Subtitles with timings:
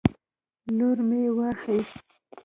[0.77, 1.95] لور مې واخیست